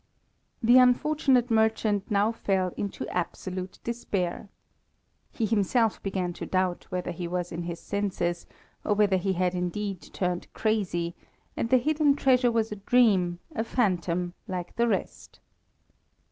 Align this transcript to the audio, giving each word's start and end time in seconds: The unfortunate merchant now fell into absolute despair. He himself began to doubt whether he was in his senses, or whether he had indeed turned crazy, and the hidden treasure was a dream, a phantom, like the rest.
The 0.63 0.79
unfortunate 0.79 1.51
merchant 1.51 2.09
now 2.09 2.31
fell 2.31 2.73
into 2.75 3.07
absolute 3.09 3.77
despair. 3.83 4.49
He 5.31 5.45
himself 5.45 6.01
began 6.01 6.33
to 6.41 6.47
doubt 6.47 6.87
whether 6.89 7.11
he 7.11 7.27
was 7.27 7.51
in 7.51 7.61
his 7.61 7.79
senses, 7.79 8.47
or 8.83 8.95
whether 8.95 9.17
he 9.17 9.33
had 9.33 9.53
indeed 9.53 10.01
turned 10.11 10.51
crazy, 10.55 11.13
and 11.55 11.69
the 11.69 11.77
hidden 11.77 12.15
treasure 12.15 12.51
was 12.51 12.71
a 12.71 12.77
dream, 12.77 13.37
a 13.53 13.63
phantom, 13.63 14.33
like 14.47 14.75
the 14.75 14.87
rest. 14.87 15.39